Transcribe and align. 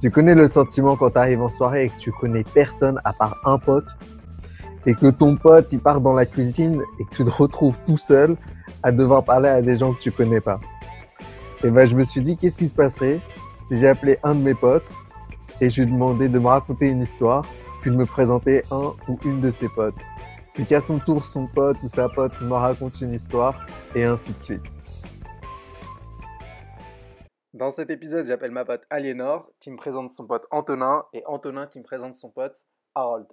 Tu 0.00 0.10
connais 0.10 0.34
le 0.34 0.48
sentiment 0.48 0.94
quand 0.94 1.10
tu 1.10 1.18
arrives 1.18 1.40
en 1.40 1.48
soirée 1.48 1.84
et 1.84 1.88
que 1.88 1.98
tu 1.98 2.12
connais 2.12 2.44
personne 2.44 3.00
à 3.04 3.14
part 3.14 3.38
un 3.44 3.58
pote 3.58 3.96
et 4.84 4.94
que 4.94 5.06
ton 5.06 5.36
pote 5.36 5.72
il 5.72 5.80
part 5.80 6.00
dans 6.00 6.12
la 6.12 6.26
cuisine 6.26 6.82
et 7.00 7.04
que 7.04 7.16
tu 7.16 7.24
te 7.24 7.30
retrouves 7.30 7.74
tout 7.86 7.96
seul 7.96 8.36
à 8.82 8.92
devoir 8.92 9.24
parler 9.24 9.48
à 9.48 9.62
des 9.62 9.78
gens 9.78 9.94
que 9.94 10.00
tu 10.00 10.12
connais 10.12 10.40
pas. 10.40 10.60
Et 11.64 11.70
ben 11.70 11.88
je 11.88 11.96
me 11.96 12.04
suis 12.04 12.20
dit 12.20 12.36
qu'est-ce 12.36 12.56
qui 12.56 12.68
se 12.68 12.74
passerait 12.74 13.20
si 13.70 13.78
j'ai 13.78 13.88
appelé 13.88 14.18
un 14.22 14.34
de 14.34 14.42
mes 14.42 14.54
potes 14.54 14.90
et 15.62 15.70
je 15.70 15.82
lui 15.82 15.88
ai 15.88 15.92
demandé 15.92 16.28
de 16.28 16.38
me 16.38 16.46
raconter 16.46 16.88
une 16.88 17.02
histoire 17.02 17.44
puis 17.80 17.90
de 17.90 17.96
me 17.96 18.04
présenter 18.04 18.64
un 18.70 18.92
ou 19.08 19.18
une 19.24 19.40
de 19.40 19.50
ses 19.50 19.68
potes. 19.70 19.94
Puis 20.52 20.66
qu'à 20.66 20.82
son 20.82 20.98
tour 20.98 21.24
son 21.26 21.46
pote 21.46 21.78
ou 21.82 21.88
sa 21.88 22.10
pote 22.10 22.38
me 22.42 22.52
raconte 22.52 23.00
une 23.00 23.14
histoire 23.14 23.66
et 23.94 24.04
ainsi 24.04 24.34
de 24.34 24.38
suite. 24.38 24.76
Dans 27.56 27.70
cet 27.70 27.88
épisode, 27.88 28.26
j'appelle 28.26 28.50
ma 28.50 28.66
pote 28.66 28.84
Aliénor 28.90 29.50
qui 29.60 29.70
me 29.70 29.78
présente 29.78 30.12
son 30.12 30.26
pote 30.26 30.46
Antonin 30.50 31.06
et 31.14 31.22
Antonin 31.24 31.66
qui 31.66 31.78
me 31.78 31.84
présente 31.84 32.14
son 32.14 32.28
pote 32.28 32.66
Harold. 32.94 33.26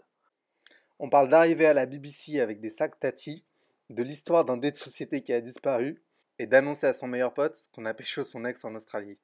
On 0.98 1.10
parle 1.10 1.28
d'arriver 1.28 1.66
à 1.66 1.74
la 1.74 1.86
BBC 1.86 2.40
avec 2.40 2.62
des 2.62 2.70
sacs 2.70 2.98
Tati, 2.98 3.44
de 3.90 4.02
l'histoire 4.02 4.46
d'un 4.46 4.56
dé 4.56 4.72
de 4.72 4.78
société 4.78 5.24
qui 5.24 5.34
a 5.34 5.42
disparu 5.42 6.02
et 6.40 6.48
d'annoncer 6.48 6.88
à 6.88 6.94
son 6.94 7.06
meilleur 7.06 7.34
pote 7.34 7.68
qu'on 7.76 7.84
a 7.84 7.94
pécho 7.94 8.24
son 8.24 8.46
ex 8.46 8.64
en 8.64 8.74
Australie. 8.76 9.20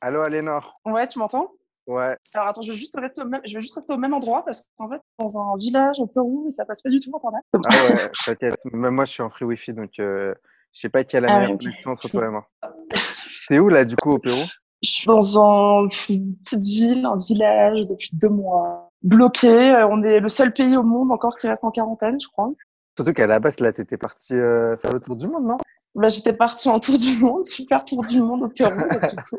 Allô 0.00 0.22
Aliénor? 0.22 0.80
Ouais, 0.84 1.06
tu 1.06 1.20
m'entends? 1.20 1.54
Ouais. 1.90 2.16
Alors 2.34 2.48
attends, 2.48 2.62
je 2.62 2.70
vais 2.70 2.78
juste 2.78 2.94
rester 2.96 3.20
au 3.22 3.24
même, 3.24 3.40
je 3.44 3.54
vais 3.54 3.60
juste 3.60 3.74
rester 3.74 3.92
au 3.92 3.96
même 3.96 4.14
endroit 4.14 4.44
parce 4.44 4.62
qu'en 4.78 4.88
fait, 4.88 5.00
dans 5.18 5.38
un 5.40 5.56
village 5.58 5.98
au 5.98 6.06
Pérou, 6.06 6.46
et 6.46 6.52
ça 6.52 6.64
passe 6.64 6.82
pas 6.82 6.90
du 6.90 7.00
tout 7.00 7.10
internet. 7.16 7.42
Ah 7.66 7.94
ouais, 7.94 8.10
t'inquiète. 8.24 8.56
Même 8.72 8.94
moi, 8.94 9.04
je 9.06 9.10
suis 9.12 9.22
en 9.24 9.30
free 9.30 9.44
wifi, 9.44 9.72
donc 9.72 9.90
euh, 9.98 10.32
je 10.72 10.80
sais 10.82 10.88
pas 10.88 11.02
qui 11.02 11.16
a 11.16 11.20
la 11.20 11.32
Ah 11.32 11.38
meilleure 11.40 11.58
connexion 11.58 11.90
entre 11.90 12.08
toi 12.08 12.26
et 12.26 12.28
moi. 12.28 12.46
C'est 12.94 13.58
où 13.58 13.68
là, 13.68 13.84
du 13.84 13.96
coup, 13.96 14.12
au 14.12 14.18
Pérou? 14.18 14.42
Je 14.82 14.88
suis 14.90 15.06
dans 15.06 15.42
un- 15.42 15.88
une 16.08 16.36
petite 16.36 16.62
ville, 16.62 17.04
un 17.04 17.18
village 17.18 17.86
depuis 17.88 18.10
deux 18.12 18.28
mois. 18.28 18.88
Bloqué. 19.02 19.48
Euh, 19.48 19.88
On 19.88 20.02
est 20.04 20.20
le 20.20 20.28
seul 20.28 20.52
pays 20.52 20.76
au 20.76 20.82
monde 20.84 21.10
encore 21.10 21.36
qui 21.36 21.48
reste 21.48 21.64
en 21.64 21.70
quarantaine, 21.72 22.18
je 22.20 22.28
crois. 22.28 22.50
Surtout 22.96 23.12
qu'à 23.12 23.26
la 23.26 23.40
base, 23.40 23.58
là, 23.60 23.72
t'étais 23.72 23.96
parti 23.96 24.34
euh, 24.34 24.76
faire 24.76 24.92
le 24.92 25.00
tour 25.00 25.16
du 25.16 25.26
monde, 25.26 25.44
non? 25.44 25.56
Bah, 25.96 26.06
j'étais 26.08 26.32
partie 26.32 26.68
en 26.68 26.78
tour 26.78 26.96
du 26.96 27.18
monde, 27.18 27.44
super 27.46 27.84
tour 27.84 28.04
du 28.04 28.22
monde 28.22 28.44
au 28.44 28.48
Pérou. 28.48 28.70
du 28.78 29.16
coup. 29.28 29.38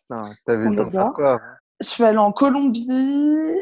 Putain, 0.00 0.30
t'avais 0.46 0.68
le 0.68 0.76
temps 0.76 0.82
est 0.82 0.86
de 0.86 0.90
faire 0.90 1.02
bien. 1.04 1.12
quoi 1.12 1.40
Je 1.80 1.86
suis 1.88 2.04
allée 2.04 2.18
en 2.18 2.32
Colombie 2.32 2.86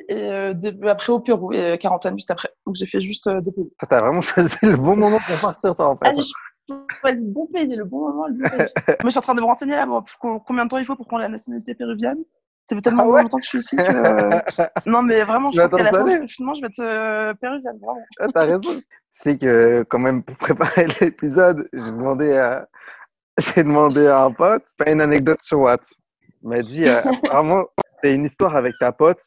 et 0.09 0.31
euh, 0.33 0.55
dé- 0.55 0.77
après 0.89 1.13
au 1.13 1.21
Pérou 1.21 1.53
et 1.53 1.61
euh, 1.73 1.77
quarantaine 1.77 2.17
juste 2.17 2.31
après. 2.31 2.51
Donc 2.67 2.77
j'ai 2.77 2.87
fait 2.87 3.01
juste 3.01 3.27
euh, 3.27 3.41
deux 3.41 3.53
pays. 3.53 3.73
T'as 3.89 3.99
vraiment 4.01 4.21
choisi 4.23 4.57
le 4.63 4.77
bon 4.77 4.97
moment 4.97 5.19
pour 5.19 5.41
partir, 5.41 5.75
toi, 5.75 5.89
en 5.89 5.97
fait. 5.97 6.07
Allez, 6.09 6.23
je 6.23 6.75
choisis 7.01 7.21
le 7.21 7.33
bon 7.33 7.47
pays, 7.47 7.75
le 7.77 7.85
bon 7.85 8.09
moment, 8.09 8.27
le 8.27 8.35
bon 8.35 8.49
pays. 8.49 8.69
Mais 8.89 8.97
je 9.05 9.09
suis 9.11 9.19
en 9.19 9.23
train 9.23 9.35
de 9.35 9.41
me 9.41 9.47
renseigner 9.47 9.77
là, 9.77 9.87
moi, 9.87 10.03
pour 10.05 10.45
combien 10.45 10.65
de 10.65 10.71
temps 10.71 10.79
il 10.79 10.87
faut 10.87 10.97
pour 10.97 11.07
prendre 11.07 11.23
la 11.23 11.29
nationalité 11.29 11.75
péruvienne. 11.75 12.23
Ça 12.67 12.75
fait 12.75 12.81
tellement 12.83 13.03
Ah 13.03 13.09
ouais 13.09 13.21
longtemps 13.23 13.37
que 13.39 13.45
je 13.45 13.49
suis 13.51 13.59
ici 13.59 13.77
que. 13.77 13.83
Non, 14.87 15.03
mais 15.03 15.23
vraiment, 15.25 15.51
je 15.53 15.61
pense 15.61 15.71
qu'à 15.71 15.83
la 15.83 15.91
fin 15.93 16.21
confinement, 16.21 16.55
je 16.55 16.61
vais 16.63 16.69
être 16.69 16.81
euh, 16.81 17.35
péruvienne. 17.35 17.79
Ah, 18.19 18.27
T'as 18.33 18.41
raison. 18.45 18.71
Tu 18.71 18.83
sais 19.11 19.37
que, 19.39 19.83
quand 19.89 19.99
même, 19.99 20.23
pour 20.23 20.37
préparer 20.37 20.87
l'épisode, 21.01 21.69
j'ai 21.73 21.91
demandé 21.91 22.33
à... 22.37 22.67
J'ai 23.39 23.65
demandé 23.65 24.07
à 24.07 24.23
un 24.23 24.31
pote, 24.31 24.63
pas 24.79 24.91
une 24.91 25.01
anecdote 25.01 25.43
sur 25.43 25.59
Watt? 25.61 25.83
M'a 26.45 26.61
dit, 26.61 26.85
euh, 26.87 27.01
apparemment, 27.03 27.65
t'as 28.03 28.13
une 28.15 28.25
histoire 28.25 28.55
avec 28.55 28.75
ta 28.79 28.93
pote 28.93 29.19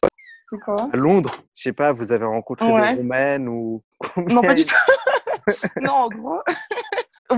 C'est 0.45 0.59
quoi? 0.59 0.75
à 0.93 0.95
Londres. 0.97 1.33
Je 1.55 1.63
sais 1.63 1.73
pas, 1.73 1.91
vous 1.91 2.11
avez 2.11 2.25
rencontré 2.25 2.71
Ouais. 2.71 2.91
des 2.93 2.97
Roumaines 3.01 3.49
ou... 3.49 3.83
Non, 4.15 4.41
pas 4.41 4.53
du 4.53 4.63
tout. 4.65 4.75
non, 5.81 5.91
en 5.93 6.09
gros. 6.09 6.39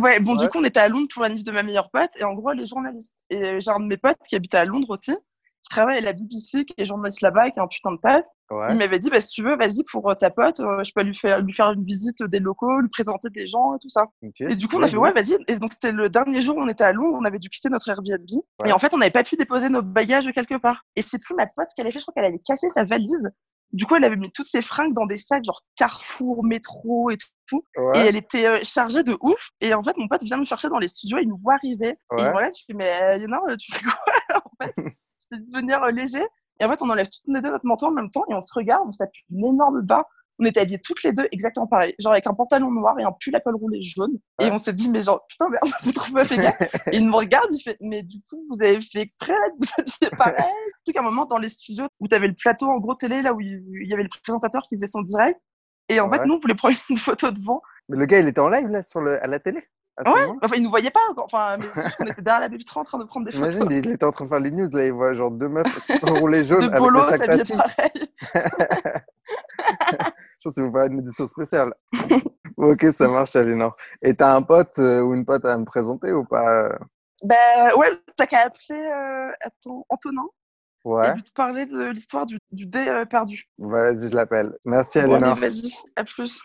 ouais, 0.02 0.20
bon, 0.20 0.34
Ouais. 0.34 0.38
du 0.44 0.50
coup, 0.50 0.58
on 0.60 0.64
était 0.66 0.82
à 0.82 0.90
Londres 0.90 1.08
pour 1.14 1.24
la 1.24 1.30
nuit 1.30 1.44
de 1.44 1.52
ma 1.52 1.64
meilleure 1.64 1.90
pote, 1.92 2.10
et 2.18 2.24
en 2.26 2.34
gros, 2.34 2.52
les 2.52 2.66
journalistes. 2.66 3.16
Et 3.30 3.42
euh, 3.42 3.60
j'ai 3.60 3.72
un 3.72 3.80
de 3.80 3.86
mes 3.86 3.98
potes 3.98 4.18
qui 4.28 4.36
habitait 4.36 4.58
à 4.58 4.66
Londres 4.66 4.90
aussi, 4.90 5.16
qui 5.64 5.70
travaille 5.70 6.00
à 6.00 6.02
la 6.02 6.14
BBC, 6.14 6.66
qui 6.66 6.74
est 6.78 6.86
journaliste 6.86 7.22
là-bas, 7.22 7.48
et 7.48 7.52
qui 7.52 7.60
est 7.60 7.62
un 7.62 7.68
putain 7.68 7.92
de 7.94 7.98
taf. 8.02 8.26
Ouais. 8.52 8.68
Il 8.72 8.78
m'avait 8.78 9.00
dit, 9.00 9.10
bah, 9.10 9.22
si 9.22 9.30
tu 9.30 9.44
veux, 9.44 9.56
vas-y 9.56 9.84
pour 9.92 10.10
euh, 10.10 10.16
ta 10.16 10.30
pote, 10.30 10.60
euh, 10.60 10.84
je 10.84 10.92
peux 10.94 11.04
lui 11.04 11.16
faire, 11.16 11.42
lui 11.42 11.54
faire 11.54 11.72
une 11.72 11.84
visite 11.84 12.24
des 12.24 12.40
locaux, 12.40 12.80
lui 12.80 12.90
présenter 12.90 13.30
des 13.30 13.48
gens 13.48 13.76
et 13.76 13.80
tout 13.80 13.90
ça. 13.90 14.08
Et 14.40 14.56
du 14.56 14.68
coup, 14.68 14.78
on 14.78 14.84
a 14.84 14.88
fait, 14.88 14.98
ouais, 14.98 15.12
vas-y. 15.12 15.38
Et 15.48 15.58
donc, 15.60 15.74
c'était 15.74 15.92
le 15.92 16.10
dernier 16.10 16.42
jour 16.42 16.58
où 16.58 16.62
on 16.62 16.68
était 16.68 16.84
à 16.84 16.92
Londres, 16.92 17.18
on 17.20 17.26
avait 17.26 17.40
dû 17.40 17.50
quitter 17.50 17.70
notre 17.70 17.90
Airbnb. 17.90 18.28
Ouais. 18.62 18.70
Et 18.70 18.72
en 18.72 18.80
fait, 18.80 18.94
on 18.94 18.98
n'avait 18.98 19.12
pas 19.12 19.24
pu 19.24 19.36
déposer 19.36 19.70
nos 19.70 19.82
bagages 19.82 20.32
quelque 20.34 20.58
part. 20.58 20.84
Et 20.96 21.02
sais 21.02 21.20
plus, 21.20 21.36
ma 21.36 21.46
pote, 21.46 21.70
ce 21.70 21.76
qu'elle 21.76 21.86
avait 21.86 21.92
fait, 21.92 22.00
je 22.00 22.06
crois 22.06 22.14
qu'elle 22.14 22.26
avait 22.26 22.40
cassé 22.40 22.70
sa 22.70 22.84
valise. 22.84 23.30
Du 23.72 23.86
coup, 23.86 23.96
elle 23.96 24.04
avait 24.04 24.16
mis 24.16 24.32
toutes 24.32 24.48
ses 24.48 24.62
fringues 24.62 24.94
dans 24.94 25.06
des 25.06 25.18
sacs, 25.18 25.44
genre 25.44 25.62
Carrefour, 25.76 26.44
métro 26.44 27.12
et 27.12 27.18
tout. 27.48 27.64
Et 27.96 28.00
elle 28.00 28.16
était 28.16 28.48
euh, 28.48 28.60
chargée 28.64 29.04
de 29.04 29.16
ouf. 29.22 29.50
Et 29.62 29.74
en 29.74 29.84
fait, 29.84 29.96
mon 29.98 30.08
pote 30.08 30.24
vient 30.24 30.38
me 30.38 30.44
chercher 30.44 30.70
dans 30.70 30.80
les 30.80 30.88
studios, 30.88 31.20
il 31.22 31.28
nous 31.28 31.38
voit 31.38 31.54
arriver. 31.54 31.90
Et 31.90 31.96
il 32.18 32.24
me 32.24 32.36
regarde, 32.36 32.54
je 32.58 32.64
fais, 32.66 32.74
mais 32.74 32.92
euh, 33.02 33.18
Léonard, 33.18 33.44
tu 33.60 33.72
fais 33.72 33.84
quoi 33.84 33.94
En 34.36 34.66
fait, 34.66 34.74
je 34.78 35.28
t'ai 35.30 35.44
dit 35.44 35.52
de 35.52 35.58
venir 35.58 35.84
euh, 35.84 35.92
léger. 35.92 36.26
Et 36.60 36.66
en 36.66 36.70
fait, 36.70 36.82
on 36.82 36.90
enlève 36.90 37.08
toutes 37.08 37.34
les 37.34 37.42
deux 37.42 37.52
notre 37.52 37.66
manteau 37.66 37.88
en 37.88 37.92
même 37.92 38.10
temps 38.10 38.26
et 38.30 38.34
on 38.34 38.42
se 38.42 38.54
regarde, 38.54 38.84
on 38.88 38.92
tape 38.92 39.12
une 39.32 39.46
énorme 39.46 39.82
barre. 39.82 40.06
On 40.42 40.46
était 40.46 40.62
habillés 40.62 40.80
toutes 40.80 41.04
les 41.04 41.12
deux 41.12 41.28
exactement 41.34 41.68
pareil, 41.68 41.94
genre 42.00 42.14
avec 42.14 42.26
un 42.26 42.34
pantalon 42.34 42.72
noir 42.72 42.98
et 42.98 43.04
un 43.04 43.12
pull 43.12 43.36
à 43.36 43.42
col 43.42 43.56
roulé 43.56 43.82
jaune. 43.82 44.18
Et 44.42 44.50
on 44.50 44.58
s'est 44.58 44.72
dit, 44.72 44.90
mais 44.90 45.02
genre, 45.02 45.26
putain, 45.28 45.50
merde, 45.50 45.64
a 45.66 45.92
trop 45.92 46.14
pas 46.14 46.24
fait 46.24 46.38
gaffe. 46.38 46.62
Et 46.94 46.98
il 46.98 47.08
me 47.08 47.14
regarde, 47.14 47.48
il 47.52 47.62
fait, 47.62 47.76
mais 47.82 48.04
du 48.04 48.22
coup, 48.22 48.46
vous 48.50 48.64
avez 48.64 48.82
fait 48.82 49.02
exprès 49.02 49.34
vous 49.60 49.68
habiller 49.78 50.16
pareil. 50.18 50.36
Surtout 50.86 50.94
qu'à 50.94 51.00
un 51.02 51.04
moment, 51.04 51.26
dans 51.26 51.40
les 51.40 51.50
studios 51.50 51.88
où 52.00 52.08
tu 52.08 52.16
avais 52.16 52.28
le 52.28 52.36
plateau 52.36 52.68
en 52.68 52.78
gros 52.78 52.96
télé, 52.96 53.22
là 53.22 53.34
où 53.34 53.42
il 53.42 53.86
y 53.86 53.94
avait 53.94 54.04
le 54.04 54.10
présentateur 54.24 54.62
qui 54.70 54.76
faisait 54.76 54.88
son 54.88 55.02
direct. 55.02 55.42
Et 55.90 56.00
en 56.00 56.10
fait, 56.10 56.24
nous, 56.26 56.36
on 56.36 56.40
voulait 56.40 56.56
prendre 56.56 56.78
une 56.90 56.98
photo 56.98 57.32
devant. 57.32 57.62
Mais 57.90 57.98
le 57.98 58.06
gars, 58.06 58.20
il 58.20 58.28
était 58.28 58.40
en 58.40 58.48
live, 58.48 58.68
là, 58.68 58.82
sur 58.82 59.02
le... 59.02 59.22
à 59.22 59.28
la 59.28 59.40
télé? 59.40 59.62
Ouais, 60.06 60.28
enfin, 60.42 60.56
il 60.56 60.64
nous 60.64 60.70
voyait 60.70 60.92
pas. 60.92 61.00
encore. 61.12 61.26
Enfin, 61.26 61.58
mais 61.58 61.66
c'est 61.74 61.84
juste 61.84 61.96
qu'on 61.98 62.06
était 62.08 62.22
derrière 62.22 62.42
la 62.42 62.50
baie 62.50 62.58
vitrée 62.58 62.80
en 62.80 62.84
train 62.84 62.98
de 63.00 63.04
prendre 63.04 63.26
des 63.26 63.32
photos. 63.32 63.56
T'imagines, 63.56 63.84
il 63.86 63.92
était 63.92 64.06
en 64.06 64.12
train 64.12 64.26
de 64.26 64.30
faire 64.30 64.40
les 64.40 64.52
news, 64.52 64.70
là, 64.72 64.86
il 64.86 64.94
voit 64.94 65.14
genre 65.14 65.32
deux 65.32 65.50
meufs 65.50 65.80
roulés 66.04 66.44
jaunes 66.46 66.60
De 66.70 67.18
s'habiller 67.18 67.44
Tati. 67.44 67.54
pareil. 67.56 68.08
Je 70.40 70.44
pense 70.44 70.56
que 70.56 70.62
vous 70.62 70.72
faire 70.72 70.86
une 70.86 71.00
édition 71.00 71.28
spéciale. 71.28 71.74
ok, 72.58 72.86
ça 72.94 73.08
marche, 73.08 73.36
Alinor. 73.36 73.76
Et 74.02 74.16
t'as 74.16 74.34
un 74.36 74.42
pote 74.42 74.80
euh, 74.80 75.02
ou 75.02 75.14
une 75.14 75.26
pote 75.26 75.44
à 75.46 75.58
me 75.58 75.66
présenter 75.66 76.12
ou 76.14 76.24
pas 76.24 76.64
euh? 76.64 76.70
Ben 77.24 77.74
ouais, 77.76 77.90
t'as 78.16 78.26
qu'à 78.26 78.44
appeler 78.46 78.80
euh, 78.86 79.32
attends, 79.42 79.86
Antonin 79.90 80.24
et 80.86 80.88
Ouais, 80.88 81.14
lui 81.14 81.24
te 81.24 81.34
parler 81.34 81.66
de 81.66 81.88
l'histoire 81.88 82.26
du, 82.26 82.38
du 82.54 82.66
dé 82.66 82.88
euh, 82.88 83.04
perdu. 83.04 83.50
vas-y, 83.58 84.10
je 84.10 84.16
l'appelle. 84.16 84.58
Merci, 84.64 85.00
Alinor. 85.00 85.32
allez, 85.34 85.42
vas-y, 85.42 85.70
à 85.98 86.06
plus. 86.06 86.40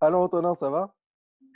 Allô, 0.00 0.22
Antonin, 0.22 0.54
ça 0.56 0.70
va? 0.70 0.94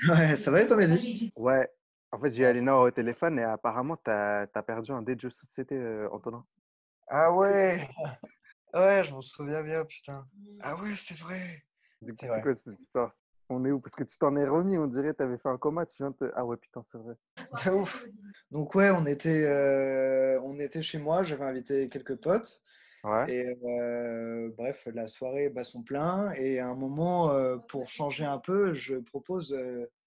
Ouais, 0.09 0.37
ça 0.37 0.51
va 0.51 0.63
et 0.63 0.67
toi, 0.67 0.77
Mehdi? 0.77 1.33
Ouais. 1.37 1.69
En 2.13 2.19
fait, 2.21 2.31
j'ai 2.31 2.45
Alinor 2.47 2.83
au 2.83 2.91
téléphone 2.91 3.39
et 3.39 3.43
apparemment, 3.43 3.97
t'as 3.97 4.47
as 4.55 4.63
perdu 4.63 4.93
un 4.93 5.03
dé 5.03 5.17
de 5.17 5.21
jeu 5.21 5.29
de 5.29 5.35
société, 5.35 5.75
euh, 5.77 6.09
Antonin. 6.13 6.45
Ah 7.09 7.33
ouais 7.33 7.89
Ouais, 8.75 9.05
je 9.05 9.13
m'en 9.13 9.21
souviens 9.21 9.63
bien, 9.63 9.85
putain. 9.85 10.27
Ah 10.61 10.77
ouais, 10.77 10.95
c'est 10.97 11.17
vrai. 11.19 11.65
Du 12.03 12.13
coup, 12.13 12.27
C'est 12.27 12.43
quoi 12.43 12.55
cette 12.55 12.81
histoire? 12.81 13.13
On 13.49 13.65
est 13.65 13.71
où? 13.71 13.81
Parce 13.81 13.95
que 13.95 14.05
tu 14.05 14.17
t'en 14.19 14.35
es 14.37 14.47
remis, 14.47 14.79
on 14.79 14.87
dirait, 14.87 15.15
t'avais 15.15 15.39
fait 15.39 15.49
un 15.49 15.59
coma, 15.59 15.87
tu 15.87 15.97
viens 15.99 16.11
de 16.11 16.17
te... 16.17 16.33
Ah 16.35 16.45
ouais, 16.45 16.57
putain, 16.57 16.83
c'est 16.85 16.99
vrai. 16.99 17.15
De 17.65 17.71
ouf. 17.71 18.07
Donc 18.51 18.75
ouais, 18.75 18.91
on 18.91 19.07
était, 19.07 19.45
euh, 19.45 20.41
on 20.43 20.59
était 20.59 20.83
chez 20.83 20.99
moi, 20.99 21.23
j'avais 21.23 21.45
invité 21.45 21.89
quelques 21.89 22.17
potes. 22.17 22.63
Ouais. 23.05 23.31
Et 23.31 23.57
euh, 23.65 24.51
bref, 24.57 24.89
la 24.93 25.07
soirée 25.07 25.51
bat 25.51 25.63
son 25.63 25.83
plein. 25.83 26.33
Et 26.33 26.59
à 26.59 26.69
un 26.69 26.75
moment, 26.75 27.31
euh, 27.31 27.57
pour 27.69 27.89
changer 27.89 28.25
un 28.25 28.39
peu, 28.39 28.75
je 28.75 28.97
propose 28.97 29.57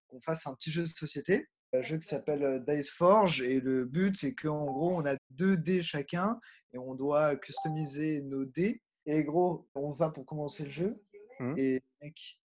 qu'on 0.08 0.20
fasse 0.22 0.48
un 0.48 0.54
petit 0.56 0.72
jeu 0.72 0.82
de 0.82 0.88
société. 0.88 1.48
Un 1.74 1.82
jeu 1.82 1.98
qui 1.98 2.08
s'appelle 2.08 2.64
Dice 2.68 2.90
Forge. 2.90 3.42
Et 3.42 3.60
le 3.60 3.86
but, 3.86 4.16
c'est 4.16 4.34
qu'en 4.34 4.66
gros, 4.66 4.96
on 4.96 5.06
a 5.06 5.16
deux 5.30 5.58
dés 5.58 5.82
chacun. 5.82 6.40
Et 6.74 6.78
on 6.78 6.96
doit 6.96 7.36
customiser 7.36 8.22
nos 8.22 8.46
dés. 8.46 8.82
Et 9.06 9.24
gros, 9.24 9.68
on 9.76 9.92
va 9.92 10.10
pour 10.10 10.26
commencer 10.26 10.64
le 10.64 10.70
jeu. 10.70 11.02
Mhm. 11.40 11.54
Et 11.58 11.82
mec, 12.02 12.40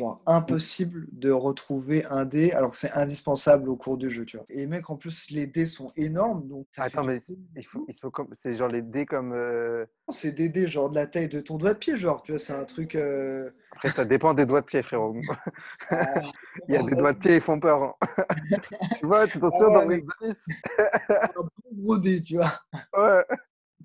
genre 0.00 0.22
impossible 0.26 1.06
de 1.12 1.30
retrouver 1.30 2.04
un 2.06 2.24
dé 2.24 2.52
alors 2.52 2.70
que 2.72 2.76
c'est 2.76 2.92
indispensable 2.92 3.68
au 3.68 3.76
cours 3.76 3.96
du 3.98 4.10
jeu, 4.10 4.24
tu 4.24 4.36
vois. 4.38 4.46
Et 4.50 4.66
mec, 4.66 4.90
en 4.90 4.96
plus, 4.96 5.30
les 5.30 5.46
dés 5.46 5.66
sont 5.66 5.92
énormes. 5.96 6.48
Donc 6.48 6.66
ça 6.70 6.84
fait 6.84 6.98
Attends, 6.98 7.04
du 7.04 7.08
mais 7.08 7.22
coup- 7.26 7.38
il 7.56 7.64
faut, 7.64 7.84
il 7.88 7.94
faut 8.00 8.10
comme... 8.10 8.34
c'est 8.34 8.54
genre 8.54 8.68
les 8.68 8.82
dés 8.82 9.06
comme. 9.06 9.32
euh, 9.32 9.86
c'est 10.10 10.32
des 10.32 10.48
dés 10.50 10.66
genre 10.66 10.90
de 10.90 10.94
la 10.94 11.06
taille 11.06 11.28
de 11.30 11.40
ton 11.40 11.56
doigt 11.56 11.72
de 11.74 11.78
pied, 11.78 11.96
genre, 11.96 12.22
tu 12.22 12.32
vois, 12.32 12.38
c'est 12.38 12.52
un 12.52 12.64
truc. 12.64 12.96
euh, 12.96 13.50
Après, 13.72 13.90
ça 13.90 14.04
dépend 14.04 14.34
des 14.34 14.46
doigts 14.46 14.60
de 14.60 14.66
pied, 14.66 14.82
frérot. 14.82 15.14
ah, 15.90 16.32
Il 16.68 16.74
y 16.74 16.76
a 16.76 16.82
des 16.82 16.96
doigts 16.96 17.12
de 17.12 17.18
pied, 17.18 17.36
ils 17.36 17.40
font 17.40 17.60
peur. 17.60 17.82
hein. 17.82 17.94
tu 18.92 19.06
vois, 19.06 19.28
tu 19.28 19.40
t'en 19.40 19.52
Ah 19.52 19.56
souviens 19.56 19.70
dans 19.70 19.82
un 21.36 21.42
bon 21.42 21.50
gros 21.72 21.98
dé, 21.98 22.20
tu 22.20 22.36
vois. 22.36 22.52
Ouais, 22.92 23.24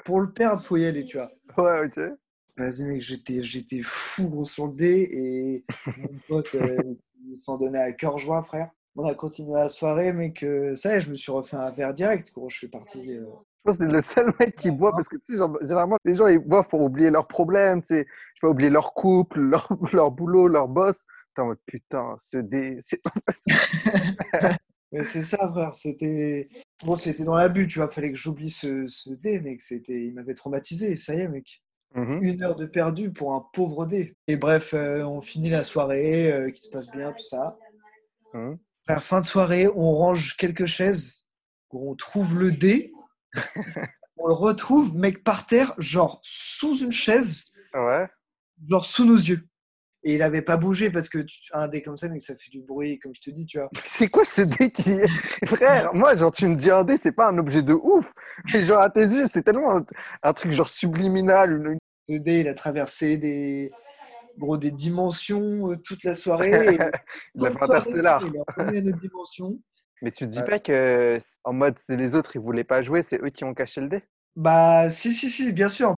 Pour 0.06 0.22
le 0.22 0.32
perdre, 0.32 0.62
faut 0.64 0.78
y 0.78 0.86
aller, 0.86 1.04
tu 1.04 1.18
vois. 1.18 1.30
ouais, 1.58 1.86
ok. 1.86 2.18
Vas-y, 2.58 2.84
mec, 2.86 3.02
j'étais, 3.02 3.42
j'étais 3.42 3.82
fou 3.84 4.30
gros 4.30 4.46
sur 4.46 4.68
le 4.68 4.74
dé 4.74 5.10
et 5.12 5.66
mon 5.98 6.08
pote, 6.28 6.56
euh, 6.56 6.78
il 7.28 7.36
s'en 7.36 7.58
donnait 7.58 7.80
à 7.82 7.92
cœur 7.92 8.18
joie, 8.18 8.42
frère. 8.44 8.70
On 8.96 9.06
a 9.06 9.14
continué 9.14 9.54
la 9.56 9.68
soirée, 9.68 10.14
mais 10.14 10.32
que 10.32 10.74
ça 10.76 10.94
y 10.94 10.98
est, 10.98 11.02
je 11.02 11.10
me 11.10 11.16
suis 11.16 11.32
refait 11.32 11.58
un 11.58 11.70
verre 11.72 11.94
direct. 11.94 12.32
Gros, 12.34 12.50
je 12.50 12.56
suis 12.58 12.68
parti. 12.70 13.12
euh, 13.12 13.26
Je 13.26 13.72
pense 13.72 13.78
que 13.78 13.86
c'est 13.86 13.92
le 13.92 14.02
seul 14.02 14.34
mec 14.40 14.56
qui 14.56 14.72
boit 14.72 14.92
parce 14.94 15.10
que 15.10 15.18
tu 15.18 15.34
sais, 15.34 15.38
genre, 15.38 15.58
généralement, 15.62 15.98
les 16.06 16.14
gens 16.14 16.28
ils 16.28 16.40
boivent 16.40 16.70
pour 16.70 16.82
oublier 16.82 17.10
leurs 17.10 17.28
problèmes, 17.28 17.82
tu 17.82 17.88
sais, 17.88 18.08
je 18.36 18.40
pas, 18.42 18.48
oublier 18.50 18.70
leur 18.70 18.94
couple, 18.94 19.40
leur, 19.42 19.68
leur 19.92 20.12
boulot, 20.12 20.48
leur 20.48 20.68
boss. 20.70 21.04
Mode 21.38 21.58
putain, 21.66 22.16
ce 22.18 22.38
dé, 22.38 22.78
c'est 22.80 23.02
pas 23.04 23.12
possible. 23.28 23.58
Mais 24.94 25.04
c'est 25.04 25.26
ça, 25.26 25.38
frère. 25.50 25.76
C'était 25.76 26.48
bon, 26.86 26.96
c'était 26.96 27.24
dans 27.24 27.36
l'abus, 27.36 27.68
tu 27.68 27.80
vois. 27.80 27.90
Fallait 27.90 28.12
que 28.12 28.18
j'oublie 28.18 28.50
ce, 28.50 28.86
ce 28.88 29.10
dé, 29.10 29.42
mec. 29.42 29.60
C'était, 29.62 30.06
il 30.06 30.14
m'avait 30.14 30.34
traumatisé. 30.34 30.96
Ça 30.96 31.14
y 31.14 31.20
est, 31.20 31.28
mec. 31.28 31.62
Mhm. 31.96 32.24
Une 32.24 32.44
heure 32.44 32.56
de 32.56 32.66
perdu 32.66 33.12
pour 33.12 33.34
un 33.34 33.46
pauvre 33.54 33.86
dé. 33.86 34.16
Et 34.28 34.36
bref, 34.36 34.74
euh, 34.74 35.02
on 35.04 35.22
finit 35.22 35.50
la 35.50 35.64
soirée, 35.64 36.32
euh, 36.32 36.50
qui 36.52 36.62
se 36.64 36.70
passe 36.70 36.92
bien, 36.92 37.12
tout 37.14 37.24
ça. 37.24 37.58
Frère, 38.84 39.04
fin 39.04 39.22
de 39.22 39.26
soirée, 39.26 39.68
on 39.74 39.92
range 39.96 40.36
quelques 40.36 40.66
chaises. 40.66 41.26
On 41.72 41.96
trouve 41.96 42.38
le 42.38 42.52
dé. 42.52 42.92
on 44.18 44.28
le 44.28 44.34
retrouve, 44.34 44.96
mec, 44.96 45.24
par 45.24 45.46
terre, 45.48 45.74
genre 45.78 46.20
sous 46.24 46.78
une 46.84 46.92
chaise, 46.92 47.52
Ouais. 47.74 48.08
genre 48.70 48.86
sous 48.86 49.06
nos 49.06 49.16
yeux. 49.16 49.48
Et 50.04 50.16
il 50.16 50.22
avait 50.22 50.44
pas 50.44 50.56
bougé 50.58 50.92
parce 50.92 51.10
que 51.10 51.18
tu- 51.20 51.50
un 51.54 51.68
dé 51.68 51.82
comme 51.82 51.98
ça, 51.98 52.08
ça 52.20 52.36
fait 52.36 52.52
du 52.52 52.62
bruit, 52.62 53.00
comme 53.00 53.16
je 53.16 53.22
te 53.22 53.32
dis, 53.32 53.46
tu 53.48 53.58
vois. 53.58 53.70
C'est 53.86 54.08
quoi 54.10 54.24
ce 54.24 54.42
dé 54.44 54.70
qui. 54.70 55.00
Frère, 55.46 55.94
moi, 55.96 56.16
genre, 56.16 56.32
tu 56.32 56.48
me 56.48 56.56
dis 56.56 56.70
un 56.70 56.84
dé, 56.84 56.98
c'est 56.98 57.12
pas 57.12 57.30
un 57.30 57.38
objet 57.40 57.64
de 57.64 57.74
ouf. 57.74 58.12
Mais 58.54 58.62
genre, 58.64 58.80
à 58.82 58.90
tes 58.90 59.02
yeux, 59.02 59.26
c'est 59.28 59.42
tellement 59.44 59.78
un, 59.78 59.86
un 60.24 60.34
truc 60.34 60.52
genre 60.52 60.68
subliminal. 60.70 61.54
une- 61.54 61.78
Ce 62.08 62.16
dé, 62.16 62.40
il 62.42 62.48
a 62.48 62.54
traversé 62.54 63.18
des, 63.18 63.72
gros, 64.38 64.58
des 64.58 64.72
dimensions 64.72 65.72
euh, 65.72 65.78
toute 65.78 66.04
la 66.04 66.16
soirée. 66.16 66.52
et 66.76 66.78
Il 67.36 67.46
a 67.46 67.52
soirée, 67.52 67.64
Interstellar. 67.64 68.22
Il 68.22 68.38
a 68.38 68.44
à 68.62 68.82
notre 68.82 69.00
dimension. 69.00 69.60
Mais 70.02 70.12
tu 70.12 70.26
te 70.26 70.30
dis 70.30 70.40
Ouais. 70.40 70.46
pas 70.46 70.60
que, 70.60 71.20
en 71.44 71.54
mode, 71.54 71.80
c'est 71.80 71.96
les 71.96 72.16
autres, 72.16 72.36
ils 72.36 72.42
voulaient 72.42 72.64
pas 72.64 72.82
jouer, 72.82 73.02
c'est 73.02 73.22
eux 73.24 73.30
qui 73.30 73.44
ont 73.44 73.54
caché 73.54 73.82
le 73.82 73.88
dé? 73.88 74.04
Bah, 74.36 74.90
si, 74.90 75.14
si, 75.14 75.30
si, 75.30 75.52
bien 75.52 75.70
sûr. 75.70 75.96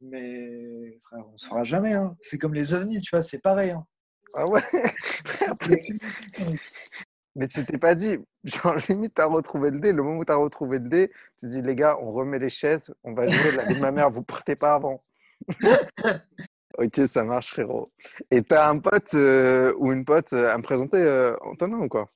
Mais 0.00 0.98
frère, 1.04 1.24
on 1.32 1.36
se 1.36 1.46
fera 1.46 1.64
jamais. 1.64 1.94
Hein. 1.94 2.16
C'est 2.20 2.38
comme 2.38 2.54
les 2.54 2.74
ovnis, 2.74 3.00
tu 3.00 3.10
vois, 3.14 3.22
c'est 3.22 3.40
pareil. 3.40 3.70
hein. 3.70 3.84
Ah 4.34 4.44
ouais? 4.46 4.62
Mais 7.36 7.46
tu 7.46 7.64
t'es 7.64 7.78
pas 7.78 7.94
dit, 7.94 8.18
genre 8.44 8.74
limite, 8.88 9.14
t'as 9.14 9.26
retrouvé 9.26 9.70
le 9.70 9.78
dé. 9.78 9.92
Le 9.92 10.02
moment 10.02 10.18
où 10.18 10.24
t'as 10.24 10.34
retrouvé 10.34 10.78
le 10.78 10.88
dé, 10.88 11.12
tu 11.38 11.46
te 11.46 11.52
dis, 11.52 11.62
les 11.62 11.76
gars, 11.76 11.96
on 12.00 12.10
remet 12.12 12.38
les 12.40 12.48
chaises, 12.50 12.92
on 13.04 13.14
va 13.14 13.28
jouer 13.28 13.52
la 13.52 13.64
vie 13.64 13.74
de 13.74 13.80
ma 13.80 13.92
mère, 13.92 14.10
vous 14.10 14.22
partez 14.22 14.56
pas 14.56 14.74
avant. 14.74 15.02
ok, 16.78 16.96
ça 17.06 17.24
marche, 17.24 17.50
frérot. 17.52 17.86
Et 18.30 18.42
t'as 18.42 18.68
un 18.70 18.78
pote 18.78 19.14
euh, 19.14 19.74
ou 19.78 19.92
une 19.92 20.04
pote 20.04 20.32
euh, 20.32 20.52
à 20.52 20.58
me 20.58 20.62
présenter, 20.62 20.98
euh, 20.98 21.36
Antonin 21.42 21.78
ou 21.78 21.88
quoi? 21.88 22.08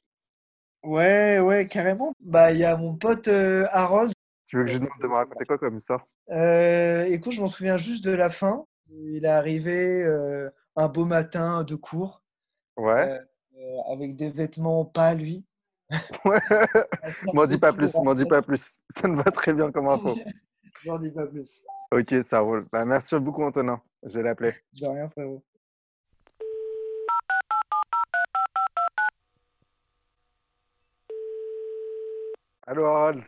Ouais, 0.82 1.38
ouais, 1.40 1.66
carrément. 1.66 2.12
Bah, 2.20 2.52
il 2.52 2.58
y 2.58 2.64
a 2.64 2.76
mon 2.76 2.96
pote 2.96 3.28
euh, 3.28 3.66
Harold. 3.70 4.12
Tu 4.46 4.56
veux 4.56 4.64
que 4.64 4.70
je 4.70 4.78
lui 4.78 4.84
demande 4.86 5.00
de 5.00 5.06
me 5.06 5.14
raconter 5.14 5.44
quoi 5.44 5.58
comme 5.58 5.78
ça 5.78 6.04
Euh, 6.30 7.04
écoute, 7.04 7.32
je 7.32 7.40
m'en 7.40 7.46
souviens 7.46 7.78
juste 7.78 8.04
de 8.04 8.10
la 8.10 8.30
fin. 8.30 8.64
Il 8.90 9.24
est 9.24 9.28
arrivé 9.28 10.04
un 10.76 10.88
beau 10.88 11.04
matin 11.04 11.64
de 11.64 11.74
cours 11.76 12.22
Ouais. 12.76 13.20
avec 13.90 14.16
des 14.16 14.28
vêtements 14.28 14.84
pas 14.84 15.14
lui. 15.14 15.44
Ouais. 16.24 16.40
M'en 17.34 17.46
dis 17.46 17.58
pas 17.58 17.72
plus, 17.72 17.94
m'en 17.94 18.14
dis 18.14 18.24
pas 18.24 18.40
plus. 18.42 18.80
Ça 18.96 19.08
me 19.08 19.16
va 19.22 19.30
très 19.30 19.52
bien 19.52 19.70
comme 19.70 19.88
info. 19.88 20.16
J'en 20.84 20.98
dis 20.98 21.10
pas 21.10 21.26
plus. 21.26 21.62
Ok, 21.92 22.14
ça 22.24 22.40
roule. 22.40 22.66
Bah, 22.72 22.86
merci 22.86 23.18
beaucoup, 23.18 23.42
Antonin. 23.42 23.78
Je 24.02 24.14
vais 24.14 24.22
l'appeler. 24.22 24.54
De 24.80 24.86
rien, 24.86 25.10
frérot. 25.10 25.42
Allô, 32.66 32.86
Harold 32.86 33.22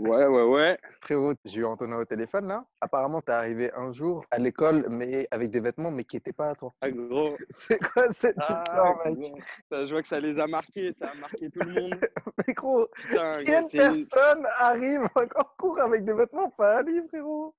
Ouais, 0.00 0.26
ouais, 0.26 0.42
ouais. 0.44 0.78
Frérot, 1.00 1.34
j'ai 1.44 1.60
eu 1.60 1.64
Antonin 1.64 1.98
au 1.98 2.04
téléphone 2.04 2.46
là. 2.46 2.64
Apparemment, 2.80 3.20
t'es 3.20 3.32
arrivé 3.32 3.72
un 3.74 3.92
jour 3.92 4.24
à 4.30 4.38
l'école, 4.38 4.86
mais 4.88 5.26
avec 5.32 5.50
des 5.50 5.60
vêtements, 5.60 5.90
mais 5.90 6.04
qui 6.04 6.16
n'étaient 6.16 6.32
pas 6.32 6.50
à 6.50 6.54
toi. 6.54 6.72
Ah, 6.80 6.90
gros. 6.90 7.36
C'est 7.50 7.78
quoi 7.78 8.12
cette 8.12 8.36
Ah, 8.38 8.62
histoire, 8.64 9.06
mec? 9.06 9.18
Gros. 9.18 9.38
Ça, 9.70 9.86
je 9.86 9.92
vois 9.92 10.02
que 10.02 10.08
ça 10.08 10.20
les 10.20 10.38
a 10.38 10.46
marqués, 10.46 10.92
ça 11.00 11.10
a 11.10 11.14
marqué 11.14 11.50
tout 11.50 11.60
le 11.60 11.72
monde. 11.72 12.00
Mais 12.46 12.54
gros, 12.54 12.86
Putain, 12.94 13.32
quelle 13.44 13.68
personne 13.68 14.46
arrive 14.58 15.02
en 15.16 15.26
cours 15.58 15.80
avec 15.80 16.04
des 16.04 16.14
vêtements 16.14 16.50
pas 16.50 16.78
à 16.78 16.82
lui, 16.82 17.00
frérot? 17.08 17.54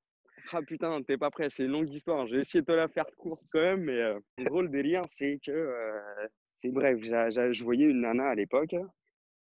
Ah 0.52 0.62
putain, 0.62 1.02
t'es 1.04 1.18
pas 1.18 1.30
prêt, 1.32 1.50
c'est 1.50 1.64
une 1.64 1.72
longue 1.72 1.90
histoire. 1.90 2.28
Je 2.28 2.36
vais 2.36 2.42
essayer 2.42 2.62
de 2.62 2.66
te 2.66 2.72
la 2.72 2.88
faire 2.88 3.06
courte 3.18 3.44
quand 3.52 3.60
même, 3.60 3.82
mais 3.82 4.00
euh, 4.00 4.20
en 4.40 4.44
gros, 4.44 4.62
le 4.62 4.70
délire, 4.70 5.04
c'est 5.08 5.40
que. 5.46 5.52
euh, 5.52 6.28
c'est 6.52 6.72
bref, 6.72 7.00
je 7.02 7.64
voyais 7.64 7.86
une 7.86 8.02
nana 8.02 8.30
à 8.30 8.36
l'époque. 8.36 8.76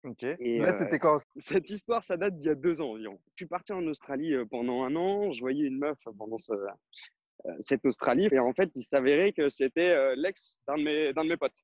Ok. 0.03 0.23
Et, 0.39 0.59
là, 0.59 0.73
euh, 0.73 0.77
c'était 0.79 0.99
quand? 0.99 1.17
Cette 1.37 1.69
histoire, 1.69 2.03
ça 2.03 2.17
date 2.17 2.35
d'il 2.37 2.47
y 2.47 2.49
a 2.49 2.55
deux 2.55 2.81
ans 2.81 2.91
environ. 2.91 3.19
Je 3.35 3.43
suis 3.43 3.45
parti 3.47 3.73
en 3.73 3.85
Australie 3.87 4.33
euh, 4.33 4.45
pendant 4.45 4.83
un 4.83 4.95
an, 4.95 5.31
je 5.31 5.39
voyais 5.41 5.65
une 5.65 5.77
meuf 5.79 5.97
pendant 6.17 6.37
ce, 6.37 6.53
cette 7.59 7.85
Australie, 7.85 8.27
et 8.31 8.39
en 8.39 8.53
fait, 8.53 8.69
il 8.75 8.83
s'avérait 8.83 9.33
que 9.33 9.49
c'était 9.49 10.15
l'ex 10.15 10.55
d'un 10.67 10.77
de, 10.77 10.83
mes- 10.83 11.13
d'un 11.13 11.23
de 11.23 11.29
mes 11.29 11.37
potes. 11.37 11.61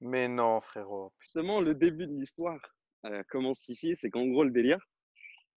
Mais 0.00 0.28
non, 0.28 0.60
frérot. 0.60 1.12
Justement, 1.20 1.60
le 1.60 1.74
début 1.74 2.06
de 2.06 2.12
l'histoire 2.12 2.60
commence 3.28 3.66
ici, 3.68 3.94
c'est 3.94 4.10
qu'en 4.10 4.26
gros, 4.26 4.44
le 4.44 4.50
délire, 4.50 4.84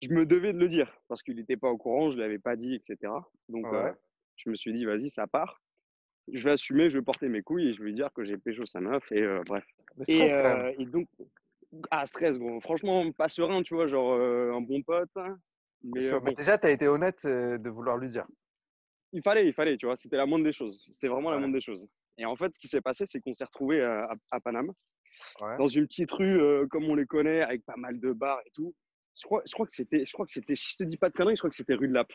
je 0.01 0.09
me 0.09 0.25
devais 0.25 0.53
de 0.53 0.59
le 0.59 0.67
dire 0.67 0.97
parce 1.07 1.23
qu'il 1.23 1.35
n'était 1.37 1.57
pas 1.57 1.69
au 1.69 1.77
courant, 1.77 2.09
je 2.11 2.15
ne 2.17 2.21
l'avais 2.21 2.39
pas 2.39 2.55
dit, 2.55 2.75
etc. 2.75 3.11
Donc, 3.49 3.65
Ouais. 3.65 3.77
euh, 3.77 3.93
je 4.37 4.49
me 4.49 4.55
suis 4.55 4.73
dit, 4.73 4.85
vas-y, 4.85 5.09
ça 5.09 5.27
part. 5.27 5.61
Je 6.31 6.43
vais 6.43 6.51
assumer, 6.51 6.89
je 6.89 6.97
vais 6.97 7.03
porter 7.03 7.29
mes 7.29 7.41
couilles 7.43 7.69
et 7.69 7.73
je 7.73 7.79
vais 7.79 7.85
lui 7.85 7.93
dire 7.93 8.11
que 8.13 8.23
j'ai 8.23 8.37
pécho 8.37 8.65
sa 8.65 8.81
meuf 8.81 9.11
et 9.11 9.21
euh, 9.21 9.41
bref. 9.45 9.63
Et, 10.07 10.31
euh, 10.33 10.73
donc, 10.85 11.07
ah, 11.91 12.05
stress, 12.05 12.37
gros. 12.39 12.59
Franchement, 12.61 13.11
pas 13.11 13.27
serein, 13.29 13.61
tu 13.63 13.75
vois, 13.75 13.87
genre 13.87 14.13
un 14.19 14.61
bon 14.61 14.81
pote. 14.81 15.09
hein. 15.17 15.37
Mais, 15.83 16.03
euh, 16.07 16.19
mais 16.23 16.31
bon, 16.31 16.35
déjà, 16.35 16.57
t'as 16.57 16.71
été 16.71 16.87
honnête 16.87 17.25
de 17.25 17.69
vouloir 17.69 17.97
lui 17.97 18.09
dire. 18.09 18.25
il 19.13 19.21
fallait, 19.21 19.45
il 19.47 19.53
fallait, 19.53 19.77
tu 19.77 19.85
vois, 19.85 19.95
c'était 19.95 20.17
la 20.17 20.25
moindre 20.25 20.45
des 20.45 20.51
choses. 20.51 20.83
C'était 20.91 21.07
vraiment 21.09 21.29
la 21.29 21.37
moindre 21.37 21.53
des 21.53 21.61
choses. 21.61 21.87
Et 22.17 22.25
en 22.25 22.35
fait, 22.35 22.53
ce 22.53 22.59
qui 22.59 22.67
s'est 22.67 22.81
passé, 22.81 23.05
c'est 23.05 23.19
qu'on 23.19 23.33
s'est 23.33 23.43
retrouvés 23.43 23.81
à, 23.83 24.05
à, 24.05 24.13
à 24.31 24.39
Paname, 24.39 24.71
Ouais. 25.41 25.57
dans 25.57 25.67
une 25.67 25.85
petite 25.85 26.11
rue 26.11 26.39
comme 26.69 26.85
on 26.85 26.95
les 26.95 27.05
connaît, 27.05 27.41
avec 27.41 27.63
pas 27.65 27.75
mal 27.77 27.99
de 27.99 28.11
bars 28.11 28.41
et 28.45 28.51
tout. 28.51 28.73
Je 29.17 29.23
crois, 29.23 29.41
je 29.45 29.53
crois 29.53 29.65
que 29.65 29.71
c'était, 29.71 30.05
je 30.05 30.11
crois 30.13 30.25
que 30.25 30.31
c'était, 30.31 30.55
si 30.55 30.71
je 30.71 30.77
te 30.77 30.83
dis 30.83 30.97
pas 30.97 31.09
de 31.09 31.13
conneries, 31.13 31.35
je 31.35 31.41
crois 31.41 31.49
que 31.49 31.55
c'était 31.55 31.75
rue 31.75 31.87
de 31.87 31.93
Lappe. 31.93 32.11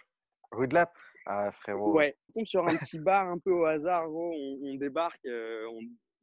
Rue 0.53 0.69
de 0.69 0.75
Lappe 0.75 0.95
Ah, 1.27 1.51
frérot. 1.53 1.95
Ouais, 1.97 2.17
on 2.29 2.33
tombe 2.41 2.47
sur 2.47 2.67
un 2.67 2.77
petit 2.77 2.99
bar 2.99 3.29
un 3.29 3.39
peu 3.39 3.53
au 3.53 3.65
hasard, 3.65 4.07
gros, 4.09 4.33
on, 4.35 4.59
on 4.65 4.75
débarque. 4.75 5.25
euh, 5.27 5.65
on... 5.73 5.81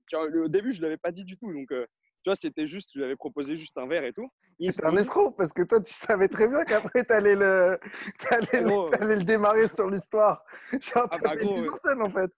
tu 0.07 0.15
au 0.15 0.47
début, 0.47 0.73
je 0.73 0.77
ne 0.79 0.83
l'avais 0.83 0.97
pas 0.97 1.11
dit 1.11 1.23
du 1.23 1.37
tout, 1.37 1.51
donc 1.51 1.71
euh, 1.71 1.85
tu 2.23 2.29
vois, 2.29 2.35
c'était 2.35 2.67
juste, 2.67 2.89
je 2.93 2.99
lui 2.99 3.05
avais 3.05 3.15
proposé 3.15 3.55
juste 3.55 3.77
un 3.77 3.87
verre 3.87 4.03
et 4.03 4.11
tout. 4.13 4.29
C'est 4.59 4.83
un 4.85 4.97
escroc 4.97 5.31
parce 5.37 5.53
que 5.53 5.61
toi, 5.61 5.81
tu 5.81 5.93
savais 5.93 6.27
très 6.27 6.47
bien 6.47 6.65
qu'après, 6.65 7.03
t'allais 7.05 7.35
le... 7.35 7.77
t'allais 8.19 8.61
le... 8.61 8.67
Gros. 8.67 8.89
t'allais 8.89 9.15
le 9.15 9.23
démarrer 9.23 9.67
sur 9.67 9.89
l'histoire. 9.89 10.43
Genre, 10.73 11.07
Ah 11.11 11.17
bah, 11.19 11.35
gros, 11.35 11.77
scène, 11.77 12.01
en 12.01 12.09
fait. 12.09 12.31